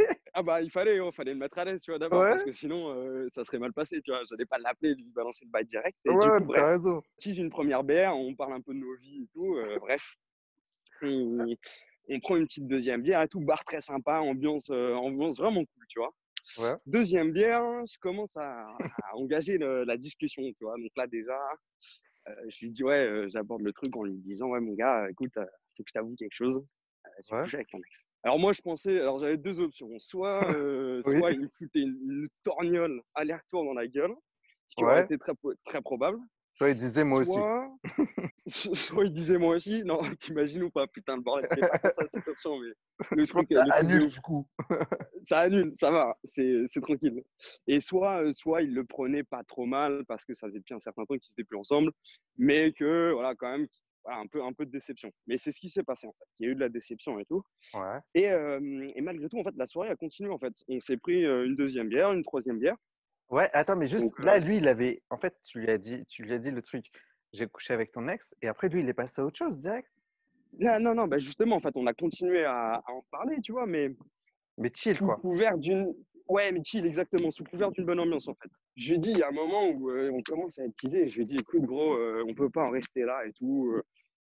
Ah 0.32 0.42
bah 0.44 0.62
il 0.62 0.70
fallait, 0.70 0.96
il 0.96 1.12
fallait 1.12 1.32
le 1.32 1.38
mettre 1.40 1.58
à 1.58 1.64
l'aise, 1.64 1.82
tu 1.82 1.90
vois, 1.90 1.98
d'abord, 1.98 2.22
Ouais. 2.22 2.30
parce 2.30 2.44
que 2.44 2.52
sinon 2.52 2.94
euh, 2.94 3.26
ça 3.30 3.44
serait 3.44 3.58
mal 3.58 3.72
passé, 3.72 4.00
tu 4.00 4.12
vois. 4.12 4.22
J'allais 4.30 4.46
pas 4.46 4.58
l'appeler, 4.58 4.94
lui 4.94 5.10
balancer 5.12 5.44
le 5.44 5.50
bail 5.50 5.64
direct. 5.64 5.98
Et 6.04 6.10
Ouais, 6.10 6.14
du 6.14 6.20
coup, 6.20 6.38
t'as 6.38 6.40
bref, 6.44 6.64
raison. 6.64 7.02
si 7.18 7.34
j'ai 7.34 7.42
une 7.42 7.50
première 7.50 7.82
bière, 7.82 8.16
on 8.16 8.34
parle 8.36 8.52
un 8.52 8.60
peu 8.60 8.72
de 8.72 8.78
nos 8.78 8.94
vies 8.96 9.24
et 9.24 9.28
tout, 9.32 9.56
euh, 9.56 9.78
bref. 9.80 10.14
On, 11.02 11.46
on 12.08 12.20
prend 12.20 12.36
une 12.36 12.44
petite 12.46 12.66
deuxième 12.68 13.02
bière 13.02 13.22
et 13.22 13.28
tout, 13.28 13.40
bar 13.40 13.64
très 13.64 13.80
sympa, 13.80 14.18
ambiance, 14.20 14.70
euh, 14.70 14.94
ambiance 14.94 15.38
vraiment 15.38 15.64
cool, 15.64 15.84
tu 15.88 15.98
vois. 15.98 16.14
Ouais. 16.58 16.76
Deuxième 16.86 17.32
bière, 17.32 17.62
je 17.86 17.98
commence 17.98 18.36
à, 18.36 18.66
à 19.02 19.16
engager 19.16 19.58
le- 19.58 19.82
la 19.84 19.96
discussion, 19.96 20.42
tu 20.56 20.64
vois. 20.64 20.74
Donc 20.78 20.90
là 20.96 21.06
déjà, 21.08 21.38
je 22.48 22.60
lui 22.60 22.70
dis 22.70 22.84
ouais, 22.84 23.24
j'aborde 23.28 23.62
le 23.62 23.72
truc 23.72 23.94
en 23.96 24.04
lui 24.04 24.14
disant 24.18 24.48
ouais 24.48 24.60
mon 24.60 24.74
gars, 24.74 25.08
écoute, 25.10 25.32
faut 25.34 25.82
que 25.82 25.88
je 25.88 25.92
t'avoue 25.92 26.14
quelque 26.16 26.34
chose. 26.34 26.62
J'ai 27.24 27.36
couché 27.36 27.56
avec 27.56 27.68
ton 27.68 27.78
ex. 27.78 28.04
Alors 28.22 28.38
moi 28.38 28.52
je 28.52 28.60
pensais, 28.60 28.98
alors 29.00 29.18
j'avais 29.20 29.36
deux 29.38 29.60
options. 29.60 29.88
Soit, 29.98 30.50
euh, 30.54 31.02
Oui. 31.06 31.14
soit 31.16 31.32
il 31.32 31.40
me 31.40 31.48
foutait 31.48 31.80
une, 31.80 31.98
une 32.02 32.28
torgnole 32.42 33.02
aller-retour 33.14 33.64
dans 33.64 33.72
la 33.74 33.86
gueule, 33.86 34.14
ce 34.66 34.76
qui 34.76 34.84
aurait 34.84 34.96
Ouais. 34.96 35.04
été 35.04 35.18
très, 35.18 35.32
très 35.64 35.80
probable. 35.80 36.18
Toi, 36.58 36.70
il 36.70 36.78
disait 36.78 37.04
moi 37.04 37.20
aussi. 37.20 37.32
Soit, 37.32 37.78
soit 38.46 39.04
il 39.06 39.12
disait 39.12 39.38
moi 39.38 39.56
aussi. 39.56 39.82
Non, 39.84 40.00
t'imagines 40.20 40.62
ou 40.64 40.70
pas? 40.70 40.86
Putain, 40.86 41.16
le 41.16 41.22
bordel, 41.22 41.48
c'est 41.54 41.62
pas 41.82 41.90
ça 41.92 42.06
cette 42.06 42.28
option, 42.28 42.58
mais 42.58 42.68
le 43.14 43.24
Je 43.24 43.30
truc, 43.30 43.46
le 43.50 43.56
ça 43.56 43.64
truc 43.72 43.88
de 43.88 43.98
annule 43.98 44.06
du 44.08 44.20
coup. 44.20 44.46
ça 45.22 45.38
annule, 45.40 45.72
ça 45.76 45.90
va, 45.90 46.16
c'est 46.24 46.64
c'est 46.66 46.80
tranquille. 46.80 47.22
Et 47.66 47.80
soit, 47.80 48.22
euh, 48.24 48.32
soit 48.32 48.62
il 48.62 48.74
le 48.74 48.84
prenait 48.84 49.24
pas 49.24 49.42
trop 49.44 49.66
mal 49.66 50.04
parce 50.06 50.24
que 50.24 50.34
ça 50.34 50.46
faisait 50.48 50.58
depuis 50.58 50.74
un 50.74 50.78
certain 50.78 51.04
temps 51.04 51.16
qu'ils 51.16 51.32
étaient 51.32 51.44
plus 51.44 51.58
ensemble, 51.58 51.90
mais 52.36 52.72
que 52.72 53.12
voilà 53.12 53.34
quand 53.34 53.50
même 53.50 53.66
voilà, 54.04 54.20
un 54.20 54.26
peu 54.26 54.42
un 54.42 54.52
peu 54.52 54.66
de 54.66 54.70
déception. 54.70 55.10
Mais 55.26 55.38
c'est 55.38 55.50
ce 55.50 55.60
qui 55.60 55.68
s'est 55.68 55.82
passé 55.82 56.06
en 56.06 56.12
fait. 56.12 56.24
Il 56.38 56.46
y 56.46 56.48
a 56.48 56.52
eu 56.52 56.54
de 56.54 56.60
la 56.60 56.68
déception 56.68 57.18
et 57.18 57.24
tout. 57.24 57.42
Ouais. 57.74 57.98
Et, 58.14 58.30
euh, 58.30 58.90
et 58.94 59.00
malgré 59.00 59.28
tout 59.28 59.38
en 59.38 59.44
fait 59.44 59.54
la 59.56 59.66
soirée 59.66 59.90
a 59.90 59.96
continué 59.96 60.30
en 60.30 60.38
fait. 60.38 60.52
On 60.68 60.80
s'est 60.80 60.96
pris 60.96 61.22
une 61.24 61.56
deuxième 61.56 61.88
bière, 61.88 62.12
une 62.12 62.22
troisième 62.22 62.58
bière. 62.58 62.76
Ouais, 63.28 63.48
attends, 63.52 63.76
mais 63.76 63.86
juste 63.86 64.06
Donc, 64.06 64.24
là, 64.24 64.40
lui, 64.40 64.56
il 64.56 64.66
avait. 64.66 65.04
En 65.08 65.16
fait, 65.16 65.36
tu 65.44 65.60
lui 65.60 65.70
as 65.70 65.78
dit, 65.78 66.04
tu 66.06 66.24
lui 66.24 66.32
as 66.32 66.38
dit 66.38 66.50
le 66.50 66.62
truc. 66.62 66.86
J'ai 67.32 67.46
couché 67.46 67.72
avec 67.72 67.92
ton 67.92 68.08
ex, 68.08 68.34
et 68.42 68.48
après, 68.48 68.68
lui, 68.68 68.80
il 68.80 68.88
est 68.88 68.92
passé 68.92 69.20
à 69.20 69.24
autre 69.24 69.38
chose 69.38 69.56
direct? 69.56 69.88
Non 70.58 70.80
non 70.80 70.96
non, 70.96 71.06
bah 71.06 71.18
justement 71.18 71.54
en 71.54 71.60
fait 71.60 71.76
on 71.76 71.86
a 71.86 71.94
continué 71.94 72.44
à, 72.44 72.82
à 72.84 72.90
en 72.90 73.02
parler, 73.12 73.36
tu 73.40 73.52
vois, 73.52 73.66
mais 73.66 73.94
Mais 74.58 74.72
chill, 74.74 74.96
sous 74.96 75.04
quoi. 75.06 75.16
couvert 75.18 75.56
d'une 75.58 75.94
ouais 76.28 76.50
mais 76.50 76.60
chill 76.64 76.84
exactement 76.86 77.30
sous 77.30 77.44
couvert 77.44 77.70
d'une 77.70 77.84
bonne 77.86 78.00
ambiance 78.00 78.26
en 78.26 78.34
fait. 78.34 78.50
Je 78.76 78.92
lui 78.92 78.98
dis, 79.00 79.10
il 79.10 79.18
y 79.18 79.22
a 79.22 79.28
un 79.28 79.32
moment 79.32 79.68
où 79.68 79.90
euh, 79.90 80.10
on 80.12 80.22
commence 80.22 80.58
à 80.58 80.64
être 80.64 80.74
teasé. 80.76 81.08
Je 81.08 81.18
lui 81.18 81.26
dis, 81.26 81.36
écoute, 81.36 81.62
gros, 81.62 81.94
euh, 81.94 82.24
on 82.28 82.34
peut 82.34 82.50
pas 82.50 82.64
en 82.64 82.70
rester 82.70 83.02
là 83.02 83.24
et 83.26 83.32
tout. 83.32 83.72
euh, 83.74 83.82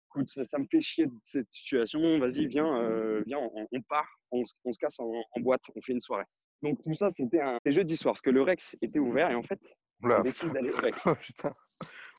écoute, 0.10 0.28
ça, 0.30 0.44
ça 0.46 0.58
me 0.58 0.66
fait 0.72 0.82
chier 0.82 1.06
de 1.06 1.14
cette 1.24 1.52
situation. 1.52 2.20
Vas-y, 2.20 2.48
viens, 2.48 2.82
euh, 2.82 3.22
viens, 3.28 3.40
on, 3.40 3.68
on 3.72 3.82
part, 3.82 4.08
on, 4.32 4.44
se- 4.46 4.54
on 4.66 4.72
se 4.72 4.80
casse 4.80 5.00
en, 5.00 5.12
en 5.32 5.40
boîte, 5.42 5.62
on 5.76 5.82
fait 5.82 5.94
une 5.94 6.02
soirée. 6.02 6.26
Donc 6.62 6.82
tout 6.84 6.94
ça, 6.94 7.10
c'était 7.10 7.42
un 7.42 7.58
jeudi 7.66 7.96
soir, 7.96 8.14
parce 8.14 8.22
que 8.22 8.32
le 8.32 8.42
Rex 8.42 8.76
était 8.82 9.00
ouvert 9.00 9.30
et 9.32 9.36
en 9.36 9.44
fait, 9.44 9.60
Oula, 10.04 10.20
on 10.20 10.24
décide 10.24 10.52
d'aller 10.52 10.72
au 10.72 10.78
Rex. 10.78 11.04
oh, 11.08 11.16
putain. 11.16 11.54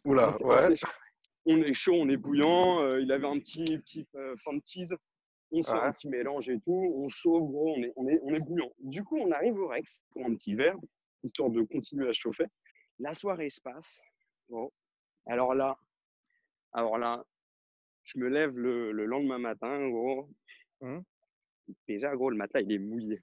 Oula, 0.05 0.29
ouais. 0.43 0.57
passé. 0.57 0.77
On 1.47 1.57
est 1.57 1.75
chaud, 1.75 1.95
on 1.97 2.09
est 2.09 2.17
bouillant. 2.17 2.97
il 2.97 3.11
avait 3.13 3.27
un 3.27 3.39
petit, 3.39 3.65
petit 3.65 4.07
de 4.15 4.61
tease. 4.61 4.95
On 5.53 5.63
sort 5.63 5.81
Ouais. 5.83 5.89
un 5.89 5.93
petit 5.93 6.09
mélange 6.09 6.49
et 6.49 6.61
tout. 6.61 6.93
On 6.97 7.09
chauffe, 7.09 7.43
gros, 7.51 7.75
on 7.77 7.83
est, 7.83 7.93
on, 7.97 8.07
est, 8.09 8.21
on 8.23 8.33
est 8.35 8.39
bouillant. 8.41 8.71
Du 8.79 9.03
coup, 9.03 9.19
on 9.19 9.33
arrive 9.33 9.59
au 9.59 9.67
Rex 9.69 10.01
pour 10.13 10.25
un 10.25 10.35
petit 10.37 10.55
verre, 10.55 10.77
histoire 11.23 11.51
de 11.51 11.63
continuer 11.63 12.09
à 12.09 12.13
chauffer. 12.13 12.47
La 12.99 13.15
soirée 13.15 13.51
se 13.51 13.61
passe. 13.61 14.01
Bon. 14.49 14.71
Alors 15.27 15.55
là, 15.55 15.77
alors 16.73 16.99
là, 16.99 17.25
je 18.05 18.19
me 18.19 18.29
lève 18.29 18.57
le, 18.57 18.93
le 18.93 19.05
lendemain 19.07 19.39
matin, 19.39 19.89
gros. 19.89 20.29
Hum. 20.81 21.03
Déjà, 21.87 22.15
gros, 22.17 22.31
le 22.31 22.37
matelas, 22.37 22.63
il 22.63 22.73
est 22.73 22.79
mouillé. 22.79 23.23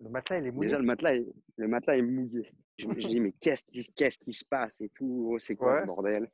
Le 0.00 0.08
matelas, 0.10 0.38
il 0.38 0.46
est 0.46 0.50
mouillé? 0.50 0.68
Déjà, 0.68 0.78
le 0.78 0.84
matelas, 0.84 1.14
est- 1.16 1.26
le 1.56 1.68
matelas 1.68 1.96
est 1.96 2.02
mouillé. 2.02 2.52
Je 2.78 2.86
me 2.86 3.00
je 3.00 3.06
dis, 3.08 3.20
mais 3.20 3.32
qu'est-ce 3.40 3.64
qui, 3.64 3.86
qu'est-ce 3.94 4.18
qui 4.18 4.32
se 4.32 4.44
passe 4.44 4.80
et 4.80 4.88
tout? 4.90 5.06
Gros, 5.06 5.38
C'est 5.38 5.54
quoi 5.56 5.74
Ouais. 5.74 5.80
ce 5.82 5.86
bordel 5.86 6.30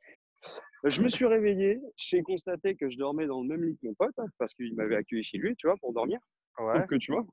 Je 0.85 1.01
me 1.01 1.09
suis 1.09 1.25
réveillé. 1.25 1.79
J'ai 1.95 2.21
constaté 2.23 2.75
que 2.75 2.89
je 2.89 2.97
dormais 2.97 3.27
dans 3.27 3.41
le 3.41 3.47
même 3.47 3.63
lit 3.63 3.77
que 3.77 3.85
mon 3.87 3.93
pote 3.93 4.15
parce 4.37 4.53
qu'il 4.53 4.73
m'avait 4.75 4.95
accueilli 4.95 5.23
chez 5.23 5.37
lui, 5.37 5.55
tu 5.55 5.67
vois, 5.67 5.77
pour 5.77 5.93
dormir. 5.93 6.19
Ouais. 6.57 6.73
Sauf 6.75 6.87
que 6.87 6.95
tu 6.95 7.11
vois, 7.11 7.25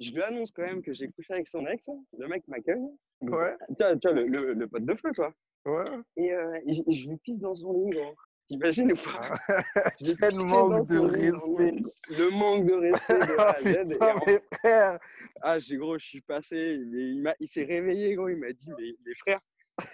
je 0.00 0.12
lui 0.12 0.22
annonce 0.22 0.50
quand 0.50 0.62
même 0.62 0.82
que 0.82 0.92
j'ai 0.92 1.08
couché 1.08 1.34
avec 1.34 1.46
son 1.48 1.66
ex. 1.66 1.88
Le 2.18 2.26
mec 2.28 2.46
m'accueille. 2.48 2.80
Ouais. 3.20 3.54
Tu 3.68 3.74
vois, 3.78 4.12
le, 4.12 4.26
le, 4.26 4.52
le 4.54 4.66
pote 4.66 4.84
de 4.84 4.94
feu, 4.94 5.12
quoi. 5.14 5.32
Ouais. 5.66 5.84
Et, 6.16 6.32
euh, 6.32 6.58
et 6.66 6.92
je, 6.92 7.08
lui 7.08 7.16
pisse 7.18 7.38
dans 7.38 7.54
son 7.54 7.72
lit, 7.84 7.90
gros. 7.90 8.14
T'imagines 8.48 8.90
ou 8.92 8.96
pas? 8.96 9.34
Lui 10.00 10.16
Quel 10.18 10.34
manque 10.36 10.88
de 10.88 11.16
lit, 11.16 11.30
respect. 11.30 11.76
Le 12.08 12.30
manque 12.30 12.66
de 12.66 12.72
respect 12.72 13.18
de 13.18 13.38
A 13.38 13.56
Oh, 13.60 13.66
à 13.66 13.72
Z. 13.84 13.90
Et 13.90 13.92
putain, 13.92 14.14
en- 14.16 14.26
mes 14.26 14.38
frères. 14.58 14.98
ah, 15.42 15.58
j'ai 15.60 15.76
gros, 15.76 15.98
je 15.98 16.06
suis 16.06 16.20
passé. 16.22 16.78
Mais 16.86 17.02
il, 17.10 17.34
il 17.38 17.46
s'est 17.48 17.64
réveillé, 17.64 18.14
gros. 18.14 18.28
Il 18.28 18.38
m'a 18.38 18.52
dit, 18.52 18.70
mais 18.76 18.86
les 19.06 19.14
frères, 19.16 19.40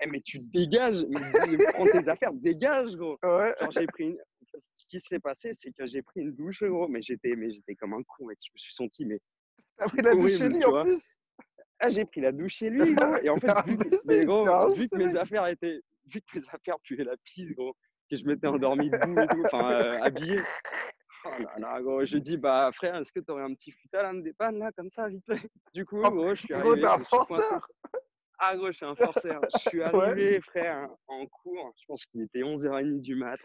eh, 0.03 0.07
mais 0.07 0.21
tu 0.21 0.39
dégages. 0.39 1.05
Mais, 1.11 1.59
prends 1.75 1.85
tes 1.87 2.09
affaires, 2.09 2.33
dégage, 2.33 2.95
gros. 2.97 3.19
Ouais. 3.23 3.53
Genre, 3.61 3.71
j'ai 3.73 3.87
pris 3.87 4.05
une... 4.05 4.19
Ce 4.55 4.87
qui 4.87 5.01
s'est 5.01 5.19
passé, 5.21 5.51
c'est 5.53 5.71
que 5.73 5.87
j'ai 5.87 6.01
pris 6.01 6.21
une 6.21 6.33
douche, 6.33 6.63
gros. 6.63 6.89
Mais 6.89 7.03
j'étais, 7.03 7.35
mais 7.37 7.51
j'étais 7.51 7.75
comme 7.75 7.93
un 7.93 8.03
con, 8.05 8.27
mec. 8.27 8.39
Je 8.43 8.53
me 8.55 8.59
suis 8.59 8.73
senti, 8.73 9.05
mais. 9.05 9.21
T'as 9.78 9.87
pris 9.88 10.02
la 10.02 10.14
douche 10.14 10.37
chez 10.38 10.49
lui 10.49 10.64
en 10.64 10.83
plus? 10.83 11.02
Ah, 11.78 11.88
j'ai 11.90 12.04
pris 12.04 12.21
la 12.21 12.33
douche 12.33 12.54
chez 12.54 12.71
lui, 12.71 12.95
gros. 12.95 13.16
Et 13.23 13.28
en 13.28 13.37
fait, 13.37 13.52
vu, 13.66 13.76
que- 13.76 13.97
mais, 14.06 14.21
gros, 14.21 14.45
vu 14.75 14.88
que 14.88 14.97
mes 14.97 15.16
affaires 15.16 15.47
étaient. 15.47 15.80
Vu 16.06 16.21
que 16.21 16.38
mes 16.38 16.45
affaires 16.52 16.76
puaient 16.83 17.04
la 17.04 17.16
pisse, 17.25 17.50
gros. 17.54 17.75
Que 18.11 18.16
je 18.16 18.25
m'étais 18.25 18.47
endormi 18.47 18.88
debout 18.88 19.21
et 19.21 19.26
tout. 19.26 19.42
Enfin, 19.47 19.73
euh, 19.73 19.99
habillé. 20.00 20.40
Oh 21.25 21.28
là 21.42 21.52
là, 21.59 21.83
gros. 21.83 22.04
J'ai 22.04 22.21
dit, 22.21 22.37
bah, 22.37 22.71
frère, 22.73 22.95
est-ce 22.97 23.11
que 23.11 23.18
t'aurais 23.21 23.42
un 23.42 23.52
petit 23.52 23.73
futal 23.73 24.06
à 24.06 24.12
me 24.12 24.23
dépanne, 24.23 24.59
là, 24.61 24.71
comme 24.73 24.90
ça, 24.90 25.09
vite 25.09 25.25
fait? 25.26 25.50
Du 25.75 25.85
coup, 25.85 26.00
Oh, 26.04 26.11
gros, 26.11 26.30
je 26.35 26.40
suis 26.47 26.49
Gros, 26.54 26.59
arrivé. 26.71 26.75
t'es 26.76 26.80
je 26.83 26.87
un 26.87 26.99
suis 26.99 27.06
forceur. 27.06 27.68
Ah 28.38 28.54
gros, 28.54 28.66
je 28.66 28.73
suis 28.76 28.85
un 28.87 28.95
forceur. 28.95 29.40
Je 29.54 29.59
suis 29.71 29.78
Ouais. 29.80 29.85
arrivé, 29.85 30.40
frère, 30.40 30.88
en 31.09 31.26
cours. 31.26 31.73
Je 31.80 31.87
pense 31.87 32.04
qu'il 32.06 32.23
était 32.23 32.40
11h30 32.42 33.00
du 33.00 33.16
mat. 33.16 33.38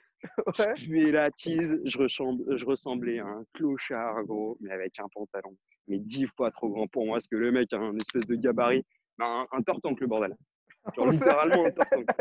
Ouais. 0.59 0.75
Je 0.75 0.85
buvais 0.87 1.11
la 1.11 1.31
tease. 1.31 1.79
Je 1.85 1.97
ressemblais, 1.97 2.57
je 2.57 2.65
ressemblais 2.65 3.19
à 3.19 3.25
un 3.25 3.43
clochard, 3.53 4.23
gros, 4.25 4.57
mais 4.61 4.69
avec 4.71 4.99
un 4.99 5.07
pantalon. 5.11 5.55
Mais 5.91 5.99
dix 5.99 6.25
fois 6.37 6.49
trop 6.51 6.69
grand 6.69 6.87
pour 6.87 7.05
moi, 7.05 7.15
parce 7.15 7.27
que 7.27 7.35
le 7.35 7.51
mec 7.51 7.73
a 7.73 7.77
un 7.77 7.93
espèce 7.97 8.25
de 8.25 8.35
gabarit. 8.35 8.85
Ben, 9.17 9.25
un, 9.51 9.57
un 9.57 9.61
tortank, 9.61 9.99
le 9.99 10.07
bordel. 10.07 10.37
Genre 10.95 11.11
littéralement 11.11 11.65
un 11.65 11.71
tortank. 11.71 12.07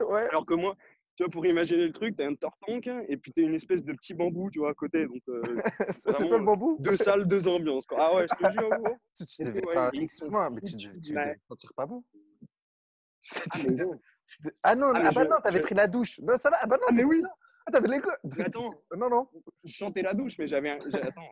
Ouais. 0.00 0.26
Alors 0.30 0.46
que 0.46 0.54
moi, 0.54 0.74
tu 1.14 1.22
vois, 1.22 1.30
pour 1.30 1.44
imaginer 1.44 1.84
le 1.86 1.92
truc, 1.92 2.16
t'as 2.16 2.26
un 2.26 2.34
tortank 2.34 2.86
et 3.06 3.16
puis 3.18 3.32
t'as 3.34 3.42
une 3.42 3.54
espèce 3.54 3.84
de 3.84 3.92
petit 3.92 4.14
bambou, 4.14 4.50
tu 4.50 4.60
vois, 4.60 4.70
à 4.70 4.74
côté. 4.74 5.06
Donc, 5.06 5.20
euh, 5.28 5.42
c'est 5.94 6.26
toi 6.26 6.38
le 6.38 6.44
bambou? 6.44 6.78
deux 6.80 6.96
salles, 6.96 7.28
deux 7.28 7.46
ambiances. 7.46 7.84
Quoi. 7.84 7.98
Ah 8.00 8.14
ouais, 8.16 8.26
je 8.26 8.34
te 8.46 8.50
jure, 8.50 8.70
gros. 8.70 8.96
Tu, 9.18 9.26
tu 9.26 9.44
devais 9.44 9.62
ouais, 9.66 9.74
pas. 9.74 9.90
sont 9.90 10.00
Excuse-moi, 10.00 10.48
mais 10.50 10.60
tu, 10.62 10.76
tu, 10.78 11.00
tu 11.00 11.12
ma- 11.12 11.26
devais 11.26 11.36
te 11.36 11.46
sentir 11.48 11.74
pas 11.74 11.84
bon. 11.84 12.02
Ah, 13.50 13.56
mais 13.68 13.76
Ah 14.62 14.74
non, 14.74 14.86
Ah, 14.94 15.00
ah, 15.04 15.10
bah 15.12 15.22
je- 15.24 15.28
non, 15.28 15.36
t'avais 15.42 15.58
je- 15.58 15.62
pris 15.64 15.74
la 15.74 15.86
douche. 15.86 16.18
Non, 16.20 16.38
ça 16.38 16.48
va. 16.48 16.56
Ah 16.62 16.66
bah 16.66 16.78
non, 16.78 16.86
Ah, 16.88 16.92
mais 16.92 17.04
oui. 17.04 17.22
Ah, 17.72 17.80
t'avais 17.80 18.00
attends, 18.44 18.74
Non, 18.96 19.08
non. 19.08 19.28
je 19.64 19.72
chantais 19.72 20.02
la 20.02 20.14
douche, 20.14 20.36
mais 20.38 20.46
j'avais 20.46 20.70
un... 20.70 20.78
attends, 20.78 21.30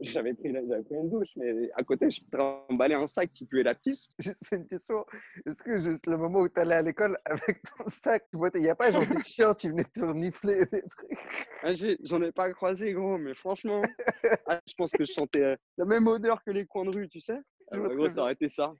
j'avais 0.00 0.34
pris, 0.34 0.52
la- 0.52 0.62
pris 0.82 0.94
une 0.94 1.10
douche, 1.10 1.28
mais 1.36 1.70
à 1.74 1.82
côté, 1.82 2.10
je 2.10 2.20
trimballais 2.30 2.94
un 2.94 3.06
sac 3.06 3.32
qui 3.32 3.44
puait 3.46 3.62
la 3.62 3.74
pisse. 3.74 4.08
Juste 4.18 4.50
une 4.52 4.66
question. 4.66 5.04
Est-ce 5.44 5.62
que 5.62 5.78
juste 5.78 6.06
le 6.06 6.16
moment 6.16 6.40
où 6.40 6.48
t'allais 6.48 6.76
à 6.76 6.82
l'école 6.82 7.18
avec 7.24 7.60
ton 7.62 7.84
sac, 7.88 8.26
tu 8.30 8.36
vois, 8.36 8.50
il 8.54 8.62
n'y 8.62 8.68
a 8.68 8.74
pas 8.74 8.90
genre 8.90 9.06
des 9.06 9.20
chiens 9.24 9.54
qui 9.54 9.68
venaient 9.68 9.84
te 9.84 10.04
renifler 10.04 10.64
des 10.66 10.82
trucs? 10.82 11.18
Ah, 11.62 11.72
J'en 12.04 12.22
ai 12.22 12.32
pas 12.32 12.52
croisé, 12.52 12.92
gros, 12.92 13.18
mais 13.18 13.34
franchement, 13.34 13.82
ah, 14.46 14.60
je 14.66 14.74
pense 14.74 14.92
que 14.92 15.04
je 15.04 15.12
chantais 15.12 15.42
euh, 15.42 15.56
la 15.76 15.84
même 15.84 16.06
odeur 16.06 16.42
que 16.44 16.50
les 16.50 16.66
coins 16.66 16.84
de 16.84 16.96
rue, 16.96 17.08
tu 17.08 17.20
sais? 17.20 17.38
Ah, 17.70 17.78
bah, 17.78 17.94
gros, 17.94 18.08
ça 18.08 18.22
aurait 18.22 18.32
été 18.34 18.48
ça. 18.48 18.72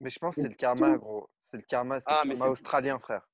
Mais 0.00 0.10
je 0.10 0.18
pense 0.18 0.34
que 0.34 0.42
c'est 0.42 0.48
le 0.48 0.54
karma, 0.54 0.96
gros. 0.98 1.28
C'est 1.46 1.56
le 1.56 1.62
karma, 1.62 2.00
c'est 2.00 2.10
le 2.10 2.16
karma 2.28 2.34
c'est- 2.44 2.50
australien, 2.50 2.98
frère. 2.98 3.26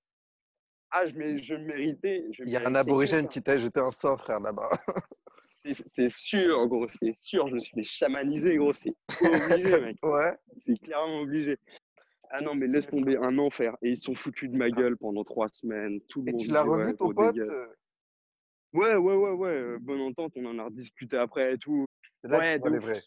Ah, 0.95 1.07
je, 1.07 1.15
mé- 1.15 1.43
je 1.43 1.55
méritais. 1.55 2.27
je 2.33 2.43
Il 2.43 2.51
y 2.51 2.57
a 2.57 2.69
un 2.69 2.75
aborigène 2.75 3.27
qui 3.27 3.43
t'a 3.43 3.57
jeté 3.57 3.81
un 3.81 3.91
sort, 3.91 4.21
frère, 4.21 4.41
là-bas. 4.41 4.69
C'est- 5.91 6.09
sûr, 6.09 6.67
gros, 6.67 6.89
c'est 6.89 7.15
sûr. 7.15 7.47
Je 7.49 7.55
me 7.55 7.61
suis 7.61 7.73
fait 7.73 7.83
chamaniser, 7.85 8.57
gros, 8.57 8.73
c'est 8.73 8.93
obligé, 9.21 9.81
mec. 9.81 9.97
Ouais. 10.03 10.37
C'est 10.59 10.77
clairement 10.81 11.21
obligé. 11.21 11.57
Ah 12.31 12.43
non, 12.43 12.55
mais 12.57 12.67
laisse 12.67 12.89
tomber 12.89 13.17
un 13.17 13.39
enfer. 13.39 13.77
Et 13.81 13.91
ils 13.91 13.97
sont 13.97 14.15
foutus 14.17 14.51
de 14.51 14.57
ma 14.57 14.71
gueule 14.71 14.97
pendant 14.97 15.23
trois 15.23 15.49
semaines. 15.49 16.01
Tout 16.09 16.23
le 16.23 16.31
Et 16.31 16.33
monde 16.33 16.41
tu 16.41 16.51
l'as 16.51 16.63
revu, 16.63 16.87
ouais, 16.87 16.95
ton 16.95 17.13
pote? 17.15 17.37
Ouais, 18.73 18.97
ouais, 18.97 19.15
ouais, 19.15 19.31
ouais. 19.31 19.49
euh, 19.51 19.79
Bonne 19.81 20.01
entente, 20.01 20.33
on 20.37 20.47
en 20.47 20.59
a 20.59 20.65
rediscuté 20.65 21.17
après 21.17 21.55
et 21.55 21.59
tout. 21.59 21.87
Là 22.25 22.39
ouais, 22.39 22.59
de 22.59 22.69
ouf. 22.71 22.79
vrais. 22.83 23.03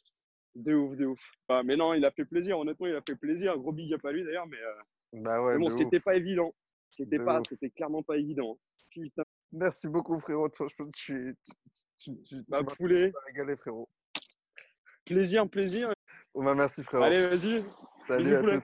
De 0.56 0.74
ouf, 0.76 0.96
de 0.96 1.06
ouf. 1.08 1.20
Ah, 1.50 1.62
mais 1.64 1.76
non, 1.76 1.94
il 1.94 2.06
a 2.06 2.12
fait 2.12 2.26
plaisir, 2.26 2.58
honnêtement, 2.58 2.88
il 2.88 2.96
a 2.96 3.02
fait 3.02 3.16
plaisir. 3.18 3.58
Gros 3.58 3.74
big 3.74 3.94
up 3.94 4.06
à 4.06 4.12
lui 4.14 4.24
d'ailleurs, 4.24 4.48
mais, 4.48 4.58
euh, 4.62 5.22
Bah 5.22 5.42
ouais, 5.44 5.58
mais 5.58 5.60
bon, 5.60 5.70
c'était 5.72 6.00
pas 6.00 6.16
évident. 6.16 6.54
C'était 6.96 7.20
pas, 7.20 7.42
c'était 7.48 7.70
clairement 7.70 8.04
pas 8.04 8.18
évident. 8.18 8.58
Putain, 8.90 9.24
Merci 9.52 9.88
beaucoup, 9.88 10.18
frérot. 10.20 10.50
Franchement, 10.54 10.88
tu, 10.94 11.36
tu, 11.44 11.54
tu, 11.98 12.24
tu, 12.24 12.36
tu 12.38 12.46
bah 12.48 12.64
poulet. 12.64 13.12
régalé, 13.26 13.58
frérot. 13.58 13.90
Plaisir, 15.06 15.50
plaisir. 15.50 15.94
Oh, 16.34 16.42
bah, 16.42 16.54
merci, 16.56 16.84
frérot. 16.84 17.04
Allez, 17.04 17.28
vas-y. 17.28 17.64
Salut 18.08 18.24
bisous, 18.24 18.36
à 18.36 18.40
poulet. 18.40 18.56
tous. 18.58 18.64